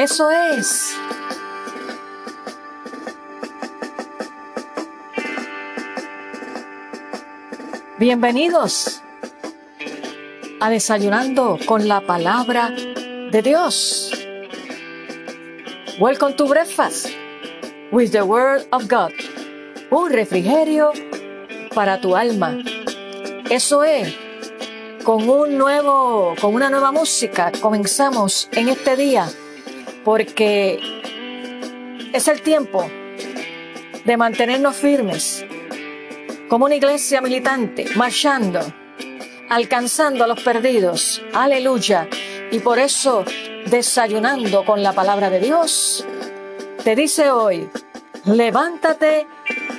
[0.00, 0.96] Eso es.
[7.98, 9.02] Bienvenidos
[10.58, 14.10] a Desayunando con la Palabra de Dios.
[15.98, 17.08] Welcome to breakfast
[17.92, 19.12] with the Word of God.
[19.90, 20.92] Un refrigerio
[21.74, 22.56] para tu alma.
[23.50, 24.16] Eso es.
[25.04, 29.30] Con un nuevo, con una nueva música comenzamos en este día
[30.04, 30.80] porque
[32.12, 32.90] es el tiempo
[34.04, 35.44] de mantenernos firmes
[36.48, 38.60] como una iglesia militante, marchando,
[39.48, 41.22] alcanzando a los perdidos.
[41.32, 42.08] Aleluya.
[42.50, 43.24] Y por eso,
[43.66, 46.04] desayunando con la palabra de Dios,
[46.82, 47.68] te dice hoy,
[48.24, 49.26] levántate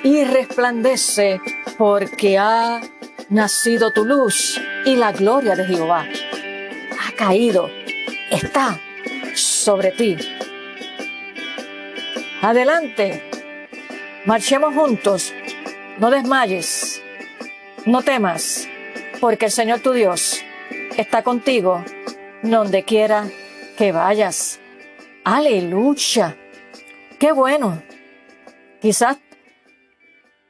[0.04, 1.42] y resplandece
[1.78, 2.80] porque ha
[3.30, 6.06] nacido tu luz y la gloria de Jehová
[7.00, 7.70] ha caído,
[8.30, 8.80] está
[9.42, 10.18] sobre ti.
[12.42, 13.30] Adelante,
[14.26, 15.34] marchemos juntos,
[16.00, 17.02] no desmayes,
[17.86, 18.68] no temas,
[19.20, 20.44] porque el Señor tu Dios
[20.98, 21.84] está contigo
[22.42, 23.26] donde quiera
[23.78, 24.60] que vayas.
[25.24, 26.36] Aleluya.
[27.20, 27.82] Qué bueno.
[28.82, 29.18] Quizás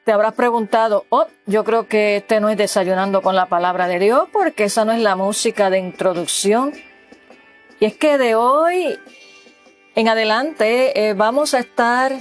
[0.06, 4.00] te habrás preguntado, oh, yo creo que este no es desayunando con la palabra de
[4.00, 6.74] Dios, porque esa no es la música de introducción.
[7.82, 9.00] Y es que de hoy
[9.96, 12.16] en adelante eh, vamos a estar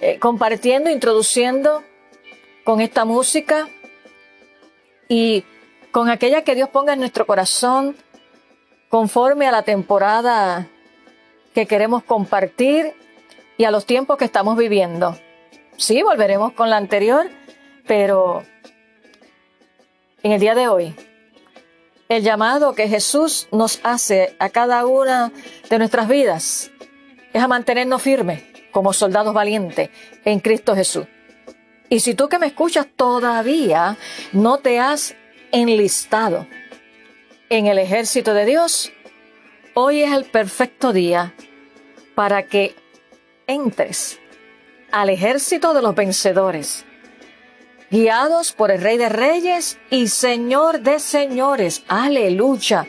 [0.00, 1.82] eh, compartiendo, introduciendo
[2.64, 3.68] con esta música
[5.06, 5.44] y
[5.90, 7.94] con aquella que Dios ponga en nuestro corazón
[8.88, 10.66] conforme a la temporada
[11.54, 12.94] que queremos compartir
[13.58, 15.14] y a los tiempos que estamos viviendo.
[15.76, 17.28] Sí, volveremos con la anterior,
[17.86, 18.42] pero
[20.22, 20.94] en el día de hoy,
[22.08, 25.32] el llamado que Jesús nos hace a cada una
[25.70, 26.70] de nuestras vidas
[27.32, 29.90] es a mantenernos firmes como soldados valientes
[30.24, 31.06] en Cristo Jesús.
[31.88, 33.96] Y si tú que me escuchas todavía
[34.32, 35.14] no te has
[35.52, 36.46] enlistado
[37.48, 38.92] en el ejército de Dios,
[39.74, 41.34] hoy es el perfecto día
[42.14, 42.74] para que
[43.46, 44.18] entres
[44.90, 46.84] al ejército de los vencedores,
[47.94, 51.84] guiados por el Rey de Reyes y Señor de Señores.
[51.86, 52.88] Aleluya.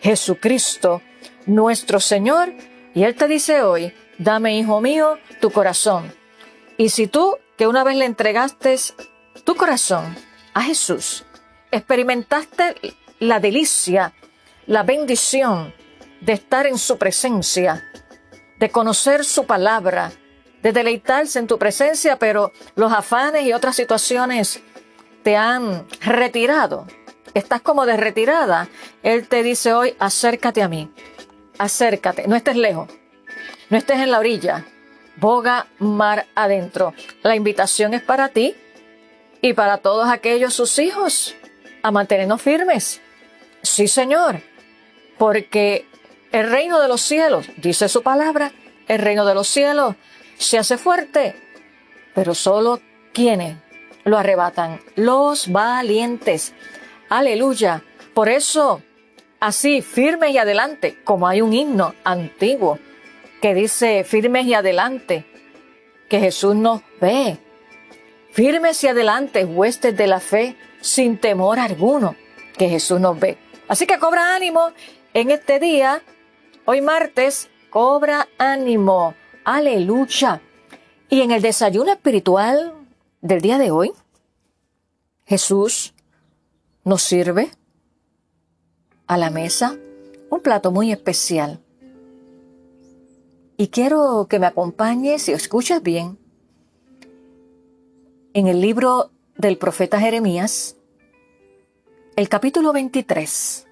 [0.00, 1.02] Jesucristo,
[1.44, 2.54] nuestro Señor.
[2.94, 6.10] Y Él te dice hoy, dame, hijo mío, tu corazón.
[6.78, 8.78] Y si tú, que una vez le entregaste
[9.44, 10.16] tu corazón
[10.54, 11.26] a Jesús,
[11.70, 12.76] experimentaste
[13.18, 14.14] la delicia,
[14.66, 15.74] la bendición
[16.22, 17.84] de estar en su presencia,
[18.58, 20.12] de conocer su palabra,
[20.66, 24.60] de deleitarse en tu presencia, pero los afanes y otras situaciones
[25.22, 26.88] te han retirado.
[27.34, 28.66] Estás como de retirada.
[29.04, 30.90] Él te dice hoy, acércate a mí.
[31.56, 32.26] Acércate.
[32.26, 32.88] No estés lejos.
[33.70, 34.64] No estés en la orilla.
[35.18, 36.94] Boga mar adentro.
[37.22, 38.56] La invitación es para ti
[39.42, 41.36] y para todos aquellos sus hijos
[41.84, 43.00] a mantenernos firmes.
[43.62, 44.40] Sí, Señor.
[45.16, 45.86] Porque
[46.32, 48.50] el reino de los cielos, dice su palabra,
[48.88, 49.94] el reino de los cielos
[50.38, 51.34] se hace fuerte,
[52.14, 52.80] pero solo
[53.12, 53.56] quienes
[54.04, 56.54] lo arrebatan, los valientes.
[57.08, 57.82] Aleluya.
[58.14, 58.82] Por eso,
[59.40, 62.78] así, firmes y adelante, como hay un himno antiguo
[63.42, 65.26] que dice firmes y adelante,
[66.08, 67.38] que Jesús nos ve.
[68.32, 72.16] Firmes y adelante, huestes de la fe, sin temor alguno,
[72.56, 73.38] que Jesús nos ve.
[73.68, 74.70] Así que cobra ánimo
[75.14, 76.02] en este día,
[76.64, 79.14] hoy martes, cobra ánimo.
[79.46, 80.42] Aleluya.
[81.08, 82.74] Y en el desayuno espiritual
[83.20, 83.92] del día de hoy,
[85.24, 85.94] Jesús
[86.82, 87.52] nos sirve
[89.06, 89.76] a la mesa
[90.30, 91.60] un plato muy especial.
[93.56, 96.18] Y quiero que me acompañes, y escuchas bien,
[98.34, 100.74] en el libro del profeta Jeremías,
[102.16, 103.68] el capítulo 23,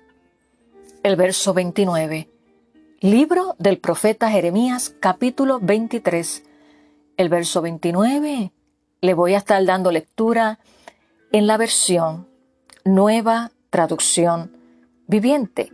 [1.02, 2.33] el verso 29.
[3.04, 6.42] Libro del profeta Jeremías, capítulo 23,
[7.18, 8.50] el verso 29.
[9.02, 10.58] Le voy a estar dando lectura
[11.30, 12.26] en la versión
[12.82, 14.56] Nueva Traducción
[15.06, 15.70] Viviente.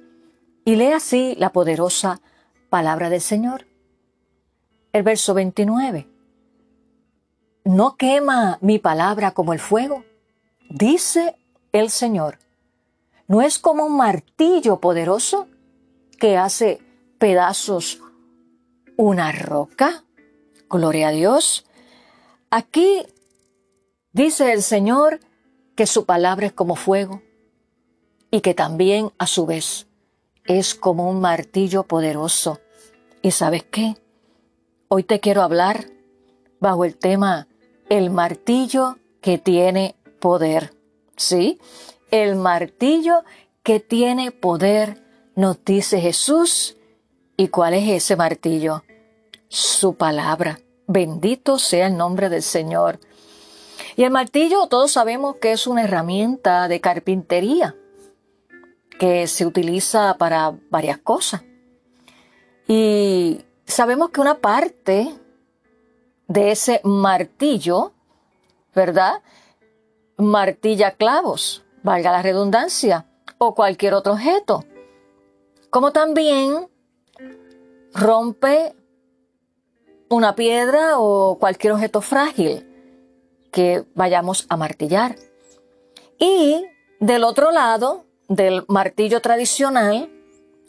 [0.65, 2.21] Y lee así la poderosa
[2.69, 3.69] palabra del Señor.
[4.93, 6.09] El verso 29.
[7.62, 10.05] No quema mi palabra como el fuego,
[10.69, 11.37] dice
[11.71, 12.41] el Señor.
[13.29, 15.47] No es como un martillo poderoso
[16.19, 16.90] que hace
[17.20, 18.00] pedazos
[18.96, 20.05] una roca.
[20.69, 21.67] Gloria a Dios.
[22.50, 23.02] Aquí
[24.12, 25.20] dice el Señor
[25.76, 27.22] que su palabra es como fuego
[28.31, 29.87] y que también a su vez
[30.46, 32.58] es como un martillo poderoso.
[33.22, 33.96] ¿Y sabes qué?
[34.88, 35.87] Hoy te quiero hablar
[36.58, 37.46] bajo el tema
[37.90, 40.72] el martillo que tiene poder.
[41.17, 41.61] ¿Sí?
[42.11, 43.25] El martillo
[43.62, 45.05] que tiene poder,
[45.37, 46.76] nos dice Jesús.
[47.41, 48.85] ¿Y cuál es ese martillo?
[49.49, 50.61] Su palabra.
[50.87, 53.01] Bendito sea el nombre del Señor.
[53.97, 57.75] Y el martillo todos sabemos que es una herramienta de carpintería
[58.99, 61.43] que se utiliza para varias cosas.
[62.69, 65.09] Y sabemos que una parte
[66.29, 67.95] de ese martillo,
[68.75, 69.23] ¿verdad?
[70.19, 73.07] Martilla clavos, valga la redundancia,
[73.39, 74.63] o cualquier otro objeto.
[75.71, 76.69] Como también
[77.95, 78.75] rompe
[80.09, 82.67] una piedra o cualquier objeto frágil
[83.53, 85.17] que vayamos a martillar.
[86.19, 86.65] Y
[86.99, 90.11] del otro lado, del martillo tradicional,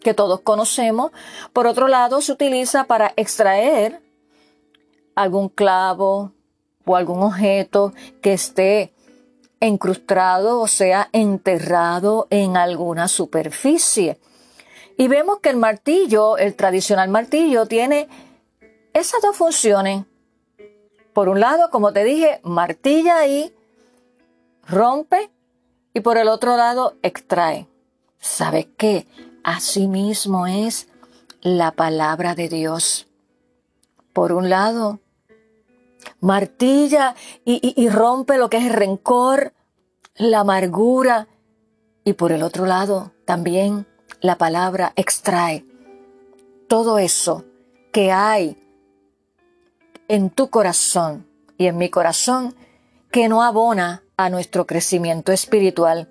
[0.01, 1.11] que todos conocemos,
[1.53, 4.01] por otro lado se utiliza para extraer
[5.15, 6.33] algún clavo
[6.85, 8.93] o algún objeto que esté
[9.59, 14.19] incrustado o sea enterrado en alguna superficie.
[15.01, 18.07] Y vemos que el martillo, el tradicional martillo, tiene
[18.93, 20.05] esas dos funciones.
[21.11, 23.51] Por un lado, como te dije, martilla y
[24.67, 25.31] rompe
[25.95, 27.67] y por el otro lado extrae.
[28.19, 29.07] ¿Sabes qué?
[29.43, 30.87] Asimismo es
[31.41, 33.07] la palabra de Dios.
[34.13, 34.99] Por un lado,
[36.19, 39.51] martilla y, y, rompe lo que es el rencor,
[40.13, 41.27] la amargura,
[42.03, 43.87] y por el otro lado también
[44.21, 45.65] la palabra extrae
[46.67, 47.43] todo eso
[47.91, 48.55] que hay
[50.07, 51.27] en tu corazón
[51.57, 52.55] y en mi corazón
[53.11, 56.07] que no abona a nuestro crecimiento espiritual.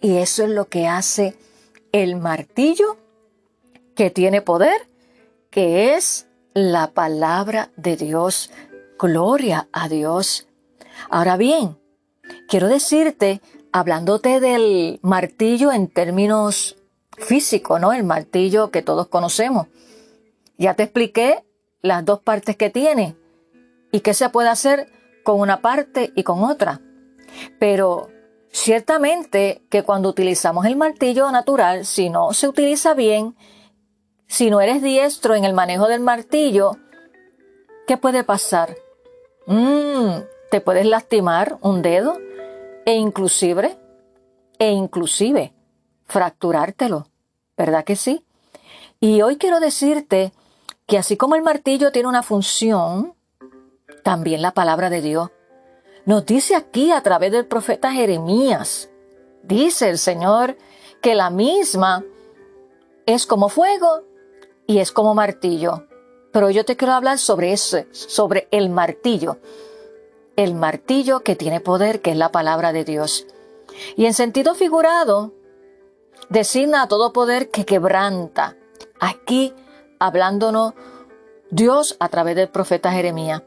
[0.00, 1.36] Y eso es lo que hace
[1.92, 2.98] el martillo
[3.94, 4.88] que tiene poder,
[5.50, 8.50] que es la palabra de Dios.
[8.98, 10.46] Gloria a Dios.
[11.08, 11.78] Ahora bien,
[12.48, 13.40] quiero decirte,
[13.72, 16.76] hablándote del martillo en términos
[17.18, 17.92] físicos, ¿no?
[17.92, 19.68] El martillo que todos conocemos.
[20.58, 21.44] Ya te expliqué
[21.80, 23.16] las dos partes que tiene
[23.90, 24.90] y qué se puede hacer
[25.24, 26.80] con una parte y con otra.
[27.58, 28.08] Pero
[28.50, 33.36] ciertamente que cuando utilizamos el martillo natural, si no se utiliza bien,
[34.26, 36.72] si no eres diestro en el manejo del martillo,
[37.86, 38.76] ¿qué puede pasar?
[39.46, 42.18] Mm, te puedes lastimar un dedo
[42.84, 43.76] e inclusive,
[44.58, 45.52] e inclusive
[46.12, 47.08] fracturártelo,
[47.56, 48.24] ¿verdad que sí?
[49.00, 50.32] Y hoy quiero decirte
[50.86, 53.14] que así como el martillo tiene una función,
[54.04, 55.30] también la palabra de Dios.
[56.04, 58.90] Nos dice aquí a través del profeta Jeremías,
[59.42, 60.58] dice el Señor
[61.00, 62.04] que la misma
[63.06, 64.02] es como fuego
[64.66, 65.86] y es como martillo.
[66.30, 69.38] Pero yo te quiero hablar sobre eso, sobre el martillo.
[70.36, 73.26] El martillo que tiene poder, que es la palabra de Dios.
[73.96, 75.32] Y en sentido figurado,
[76.28, 78.56] designa a todo poder que quebranta.
[79.00, 79.54] Aquí
[79.98, 80.74] hablándonos
[81.50, 83.42] Dios a través del profeta Jeremías.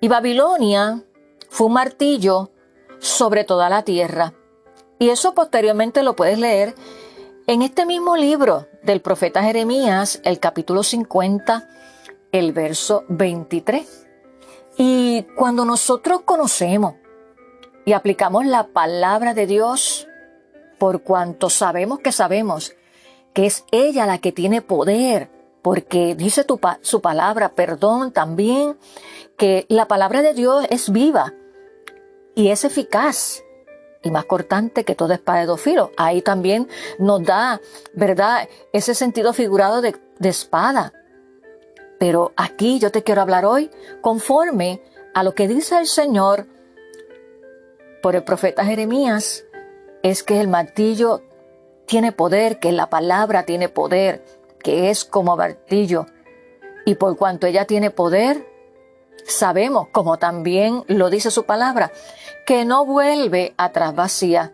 [0.00, 1.02] Y Babilonia
[1.48, 2.50] fue un martillo
[2.98, 4.34] sobre toda la tierra.
[4.98, 6.74] Y eso posteriormente lo puedes leer
[7.46, 11.68] en este mismo libro del profeta Jeremías, el capítulo 50,
[12.32, 14.06] el verso 23.
[14.78, 16.94] Y cuando nosotros conocemos
[17.84, 20.08] y aplicamos la palabra de Dios,
[20.78, 22.74] por cuanto sabemos que sabemos
[23.32, 25.30] que es ella la que tiene poder
[25.62, 28.76] porque dice tu su palabra, perdón, también
[29.38, 31.32] que la palabra de Dios es viva
[32.34, 33.42] y es eficaz
[34.02, 35.90] y más cortante que toda espada de dos filos.
[35.96, 37.60] Ahí también nos da,
[37.94, 40.92] ¿verdad?, ese sentido figurado de, de espada.
[41.98, 43.70] Pero aquí yo te quiero hablar hoy
[44.02, 44.82] conforme
[45.14, 46.46] a lo que dice el Señor
[48.02, 49.43] por el profeta Jeremías,
[50.04, 51.22] es que el martillo
[51.86, 54.22] tiene poder, que la palabra tiene poder
[54.62, 56.06] que es como martillo.
[56.84, 58.46] Y por cuanto ella tiene poder,
[59.26, 61.90] sabemos, como también lo dice su palabra,
[62.46, 64.52] que no vuelve atrás vacía,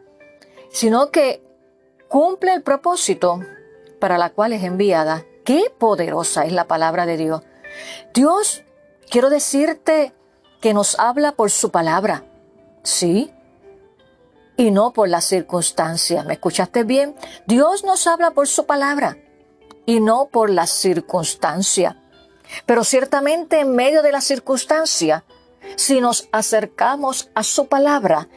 [0.71, 1.43] sino que
[2.09, 3.41] cumple el propósito
[3.99, 5.25] para la cual es enviada.
[5.45, 7.43] Qué poderosa es la palabra de Dios.
[8.15, 8.63] Dios,
[9.11, 10.13] quiero decirte
[10.61, 12.25] que nos habla por su palabra,
[12.85, 13.33] ¿sí?
[14.57, 16.27] Y no por las circunstancias.
[16.27, 17.15] ¿Me escuchaste bien?
[17.47, 19.17] Dios nos habla por su palabra
[19.87, 21.97] y no por la circunstancia.
[22.67, 25.25] Pero ciertamente en medio de la circunstancia,
[25.77, 28.29] si nos acercamos a su palabra,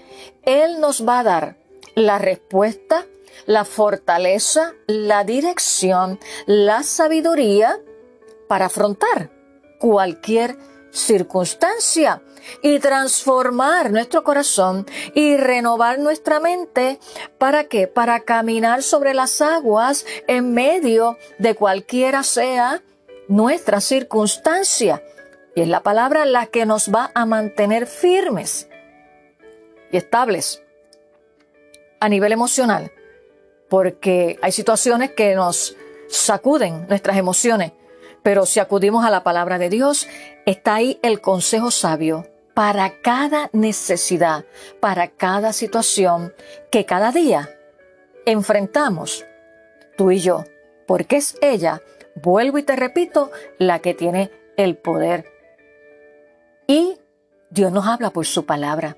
[0.44, 1.58] Él nos va a dar
[1.96, 3.06] la respuesta,
[3.46, 7.80] la fortaleza, la dirección, la sabiduría
[8.48, 9.32] para afrontar
[9.80, 10.58] cualquier
[10.94, 12.22] circunstancia
[12.62, 17.00] y transformar nuestro corazón y renovar nuestra mente.
[17.38, 17.88] ¿Para qué?
[17.88, 22.82] Para caminar sobre las aguas en medio de cualquiera sea
[23.28, 25.04] nuestra circunstancia.
[25.56, 28.68] Y es la palabra la que nos va a mantener firmes
[29.92, 30.62] y estables
[32.00, 32.92] a nivel emocional,
[33.70, 35.78] porque hay situaciones que nos
[36.10, 37.72] sacuden nuestras emociones,
[38.24, 40.08] pero si acudimos a la palabra de Dios,
[40.46, 44.46] está ahí el consejo sabio para cada necesidad,
[44.80, 46.34] para cada situación
[46.72, 47.50] que cada día
[48.26, 49.26] enfrentamos
[49.98, 50.44] tú y yo,
[50.88, 51.82] porque es ella,
[52.16, 55.26] vuelvo y te repito, la que tiene el poder.
[56.68, 56.98] Y
[57.50, 58.98] Dios nos habla por su palabra.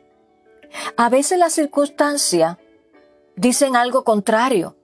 [0.98, 2.58] A veces las circunstancias
[3.36, 4.75] dicen algo contrario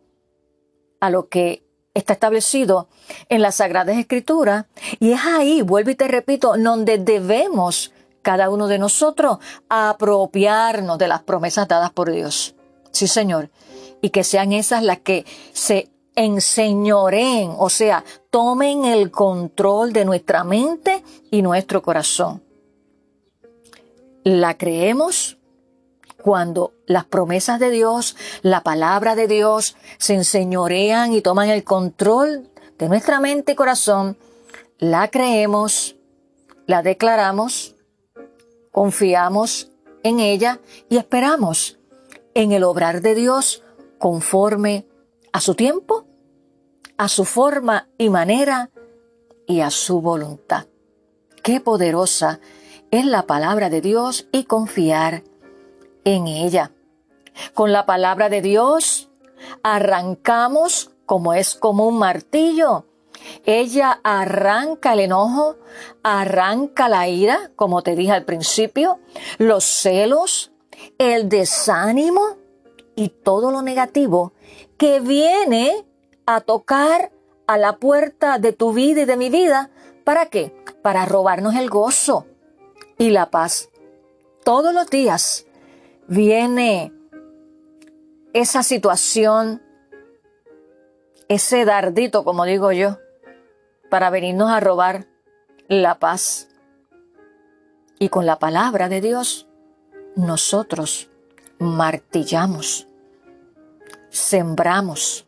[0.99, 2.87] a lo que está establecido
[3.29, 4.65] en las Sagradas Escrituras
[4.99, 11.07] y es ahí, vuelvo y te repito, donde debemos cada uno de nosotros apropiarnos de
[11.07, 12.55] las promesas dadas por Dios.
[12.91, 13.49] Sí, Señor.
[14.01, 20.43] Y que sean esas las que se enseñoren, o sea, tomen el control de nuestra
[20.43, 22.43] mente y nuestro corazón.
[24.23, 25.37] La creemos
[26.21, 32.49] cuando las promesas de Dios, la palabra de Dios se enseñorean y toman el control
[32.77, 34.17] de nuestra mente y corazón,
[34.79, 35.95] la creemos,
[36.65, 37.75] la declaramos,
[38.71, 39.71] confiamos
[40.03, 40.59] en ella
[40.89, 41.79] y esperamos
[42.33, 43.63] en el obrar de Dios
[43.99, 44.87] conforme
[45.31, 46.05] a su tiempo,
[46.97, 48.71] a su forma y manera
[49.47, 50.65] y a su voluntad.
[51.43, 52.39] Qué poderosa
[52.91, 55.23] es la palabra de Dios y confiar
[56.03, 56.71] en ella.
[57.53, 59.09] Con la palabra de Dios
[59.63, 62.85] arrancamos como es como un martillo.
[63.45, 65.57] Ella arranca el enojo,
[66.03, 68.99] arranca la ira, como te dije al principio,
[69.37, 70.51] los celos,
[70.97, 72.37] el desánimo
[72.95, 74.33] y todo lo negativo
[74.77, 75.85] que viene
[76.25, 77.11] a tocar
[77.47, 79.69] a la puerta de tu vida y de mi vida.
[80.03, 80.55] ¿Para qué?
[80.81, 82.25] Para robarnos el gozo
[82.97, 83.69] y la paz.
[84.43, 85.45] Todos los días
[86.11, 86.91] viene
[88.33, 89.61] esa situación,
[91.29, 92.97] ese dardito, como digo yo,
[93.89, 95.07] para venirnos a robar
[95.69, 96.49] la paz.
[97.97, 99.47] Y con la palabra de Dios,
[100.17, 101.09] nosotros
[101.59, 102.89] martillamos,
[104.09, 105.25] sembramos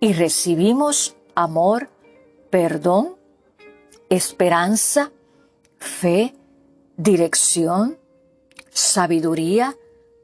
[0.00, 1.90] y recibimos amor,
[2.48, 3.16] perdón,
[4.08, 5.12] esperanza,
[5.78, 6.34] fe,
[6.96, 7.98] dirección,
[8.74, 9.76] sabiduría,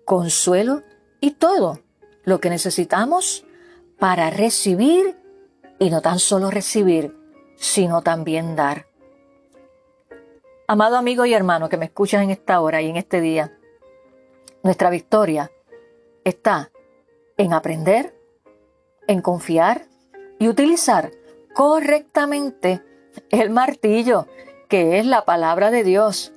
[0.04, 0.83] consuelo
[1.21, 1.78] y todo
[2.25, 3.47] lo que necesitamos
[3.99, 5.16] para recibir
[5.78, 7.16] y no tan solo recibir,
[7.57, 8.87] sino también dar.
[10.66, 13.57] Amado amigo y hermano que me escuchas en esta hora y en este día,
[14.64, 15.52] nuestra victoria
[16.25, 16.73] está
[17.37, 18.19] en aprender,
[19.07, 19.87] en confiar
[20.40, 21.12] y utilizar
[21.54, 22.83] correctamente
[23.30, 24.26] el martillo,
[24.69, 26.33] que es la palabra de Dios,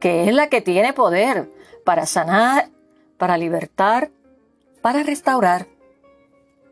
[0.00, 1.57] que es la que tiene poder
[1.88, 2.68] para sanar,
[3.16, 4.10] para libertar,
[4.82, 5.68] para restaurar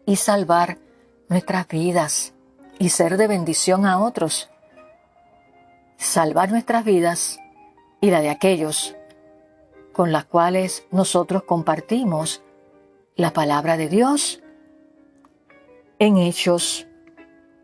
[0.05, 0.77] y salvar
[1.31, 2.35] nuestras vidas
[2.79, 4.51] y ser de bendición a otros.
[5.97, 7.39] Salvar nuestras vidas
[8.03, 8.95] y la de aquellos
[9.95, 12.43] con las cuales nosotros compartimos
[13.15, 14.43] la palabra de Dios
[15.99, 16.87] en hechos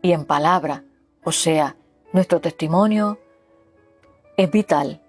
[0.01, 0.85] y en palabra.
[1.23, 1.75] O sea,
[2.13, 3.19] nuestro testimonio
[4.37, 5.02] es vital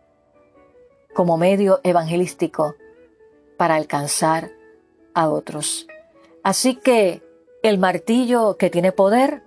[1.14, 2.74] como medio evangelístico
[3.56, 4.50] para alcanzar
[5.14, 5.86] a otros.
[6.42, 7.22] Así que
[7.62, 9.42] el martillo que tiene poder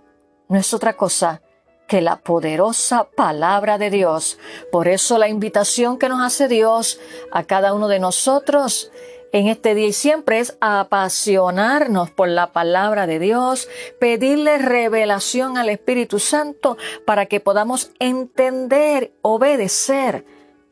[0.49, 1.41] no es otra cosa
[1.87, 4.39] que la poderosa palabra de Dios.
[4.71, 6.99] Por eso la invitación que nos hace Dios
[7.31, 8.91] a cada uno de nosotros
[9.31, 13.67] en este día y siempre es apasionarnos por la palabra de Dios,
[13.99, 20.25] pedirle revelación al Espíritu Santo para que podamos entender, obedecer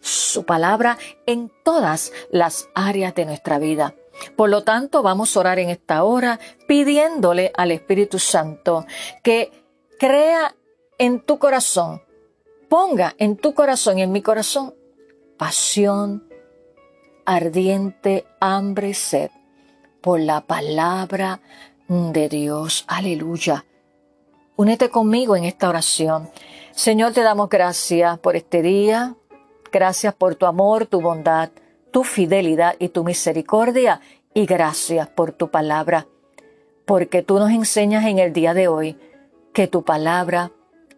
[0.05, 3.95] su palabra en todas las áreas de nuestra vida.
[4.35, 8.85] Por lo tanto, vamos a orar en esta hora pidiéndole al Espíritu Santo
[9.23, 9.51] que
[9.99, 10.55] crea
[10.97, 12.03] en tu corazón,
[12.69, 14.75] ponga en tu corazón y en mi corazón
[15.37, 16.29] pasión,
[17.25, 19.31] ardiente hambre, sed
[20.01, 21.41] por la palabra
[21.87, 22.85] de Dios.
[22.87, 23.65] Aleluya.
[24.55, 26.29] Únete conmigo en esta oración.
[26.71, 29.15] Señor, te damos gracias por este día,
[29.75, 31.49] Gracias por tu amor, tu bondad,
[31.91, 33.99] tu fidelidad y tu misericordia.
[34.33, 36.07] Y gracias por tu palabra,
[36.85, 38.97] porque tú nos enseñas en el día de hoy
[39.51, 40.53] que tu palabra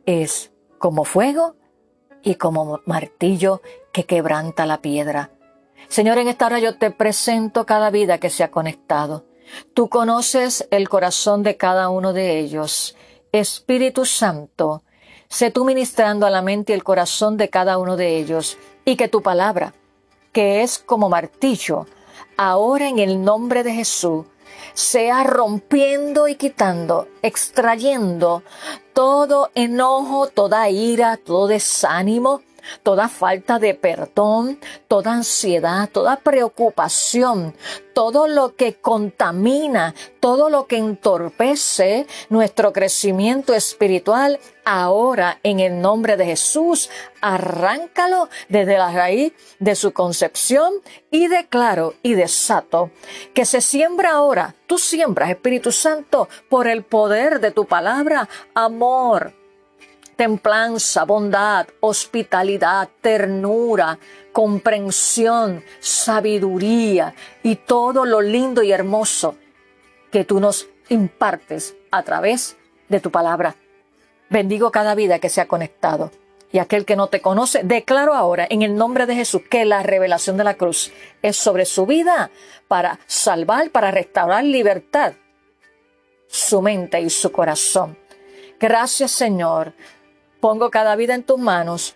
[0.05, 1.55] es como fuego
[2.21, 5.31] y como martillo que quebranta la piedra.
[5.87, 9.25] Señor, en esta hora yo te presento cada vida que se ha conectado.
[9.73, 12.95] Tú conoces el corazón de cada uno de ellos.
[13.31, 14.83] Espíritu Santo,
[15.29, 18.95] sé tú ministrando a la mente y el corazón de cada uno de ellos y
[18.95, 19.73] que tu palabra,
[20.31, 21.85] que es como martillo,
[22.37, 24.25] ahora en el nombre de Jesús,
[24.73, 28.43] sea rompiendo y quitando, extrayendo
[28.93, 32.41] todo enojo, toda ira, todo desánimo,
[32.83, 37.55] toda falta de perdón, toda ansiedad, toda preocupación,
[37.93, 46.17] todo lo que contamina, todo lo que entorpece nuestro crecimiento espiritual, ahora en el nombre
[46.17, 46.89] de Jesús,
[47.21, 50.73] arráncalo desde la raíz de su concepción
[51.09, 52.91] y declaro y desato
[53.33, 59.33] que se siembra ahora, tú siembras Espíritu Santo por el poder de tu palabra, amor,
[60.17, 63.97] templanza, bondad, hospitalidad, ternura,
[64.33, 69.35] comprensión, sabiduría y todo lo lindo y hermoso
[70.11, 72.57] que tú nos impartes a través
[72.89, 73.55] de tu palabra.
[74.29, 76.11] Bendigo cada vida que se ha conectado.
[76.49, 79.83] Y aquel que no te conoce, declaro ahora en el nombre de Jesús que la
[79.83, 82.31] revelación de la cruz es sobre su vida
[82.69, 85.13] para salvar, para restaurar libertad,
[86.27, 87.97] su mente y su corazón.
[88.59, 89.73] Gracias Señor
[90.39, 91.95] Pongo cada vida en tus manos,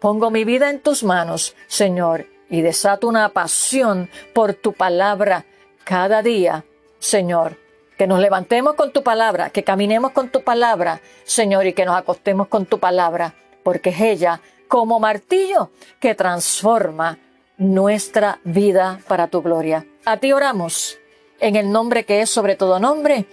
[0.00, 5.44] pongo mi vida en tus manos, Señor, y desato una pasión por tu palabra
[5.84, 6.64] cada día,
[6.98, 7.58] Señor.
[7.98, 11.96] Que nos levantemos con tu palabra, que caminemos con tu palabra, Señor, y que nos
[11.96, 15.70] acostemos con tu palabra, porque es ella como martillo
[16.00, 17.18] que transforma
[17.58, 19.86] nuestra vida para tu gloria.
[20.04, 20.98] A ti oramos,
[21.40, 23.26] en el nombre que es sobre todo nombre,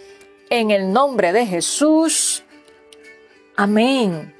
[0.50, 2.44] en el nombre de Jesús.
[3.56, 4.39] Amén.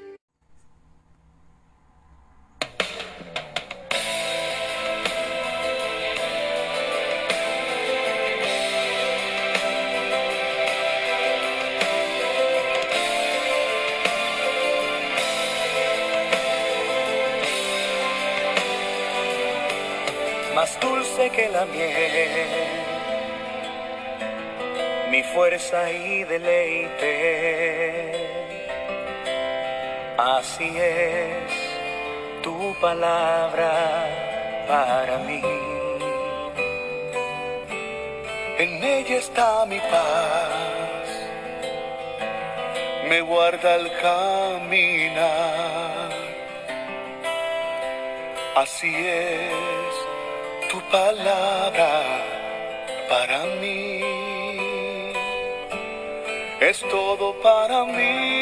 [21.28, 22.48] Que la miel,
[25.10, 27.12] mi fuerza y deleite.
[30.16, 31.52] Así es
[32.42, 33.72] tu palabra
[34.66, 35.42] para mí.
[38.58, 41.06] En ella está mi paz,
[43.08, 45.30] me guarda el caminar.
[48.56, 49.79] Así es
[50.90, 52.02] palabra
[53.08, 54.00] para mí.
[56.60, 58.39] Es todo para mí.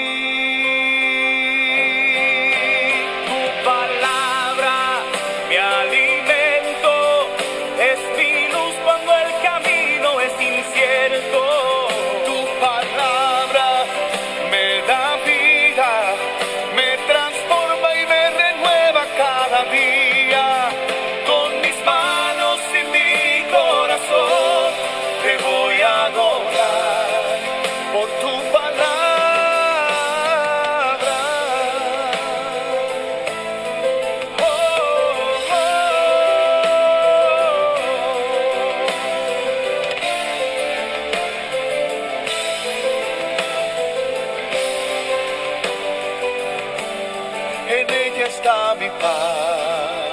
[48.29, 50.13] está mi paz,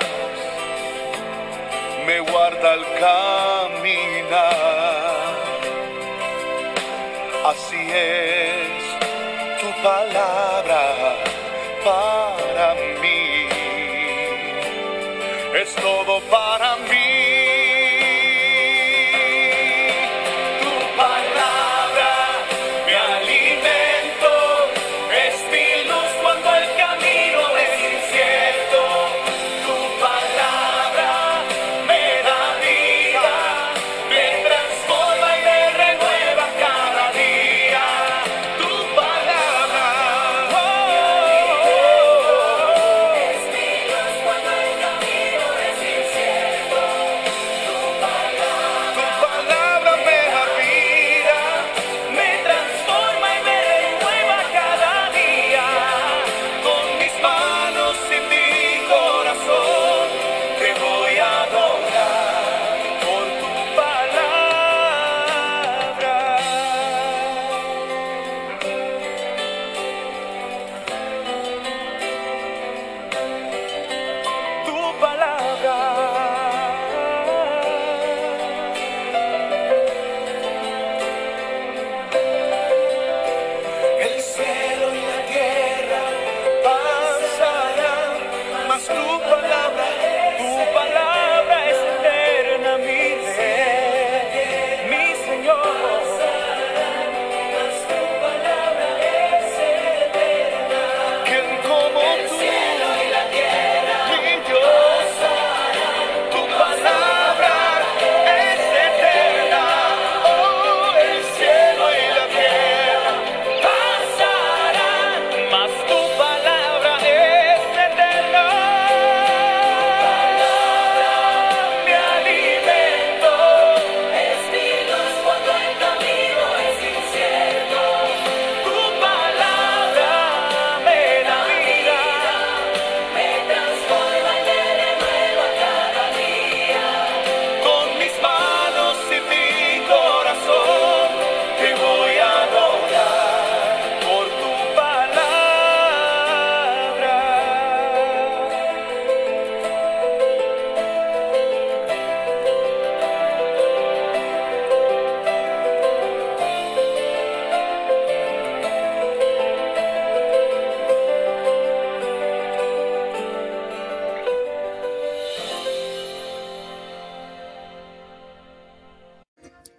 [2.08, 4.56] me guarda el caminar.
[7.51, 8.84] Así es
[9.62, 10.84] tu palabra
[11.84, 12.67] para
[13.01, 13.47] mí,
[15.62, 17.04] es todo para mí.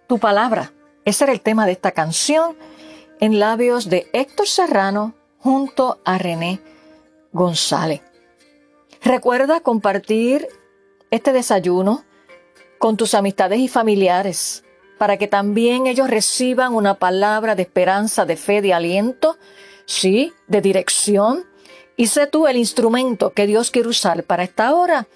[0.07, 0.73] Tu palabra.
[1.05, 2.57] Ese era el tema de esta canción
[3.19, 6.59] en labios de Héctor Serrano junto a René
[7.31, 8.01] González.
[9.01, 10.47] Recuerda compartir
[11.11, 12.03] este desayuno
[12.79, 14.63] con tus amistades y familiares
[14.97, 19.37] para que también ellos reciban una palabra de esperanza, de fe, de aliento,
[19.85, 21.45] sí, de dirección.
[21.95, 25.07] Y sé tú el instrumento que Dios quiere usar para esta hora,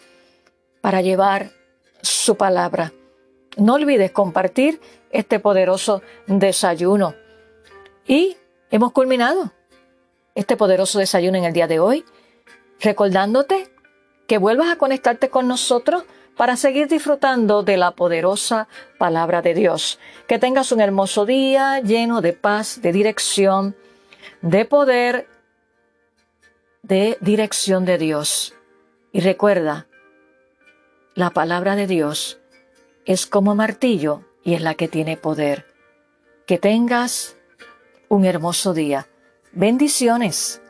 [0.82, 1.52] para llevar
[2.02, 2.94] su palabra.
[3.58, 4.80] No olvides compartir
[5.12, 7.16] este poderoso desayuno.
[8.08, 8.38] Y
[8.70, 9.52] hemos culminado
[10.36, 12.06] este poderoso desayuno en el día de hoy,
[12.80, 13.72] recordándote
[14.28, 16.04] que vuelvas a conectarte con nosotros
[16.38, 20.00] para seguir disfrutando de la poderosa palabra de Dios.
[20.28, 23.76] Que tengas un hermoso día lleno de paz, de dirección,
[24.42, 25.28] de poder,
[26.82, 28.56] de dirección de Dios.
[29.12, 29.88] Y recuerda,
[31.14, 32.41] la palabra de Dios
[33.12, 35.66] es como martillo y es la que tiene poder.
[36.48, 37.36] Que tengas
[38.08, 39.10] un hermoso día.
[39.52, 40.61] Bendiciones.